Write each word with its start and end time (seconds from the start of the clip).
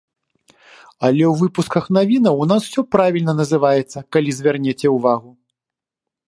Але 1.07 1.23
ў 1.31 1.41
выпусках 1.41 1.85
навінаў 1.97 2.35
у 2.45 2.47
нас 2.53 2.61
ўсё 2.71 2.81
правільна 2.97 3.37
называецца, 3.43 3.97
калі 4.19 4.31
звернеце 4.39 4.87
ўвагу. 4.97 5.29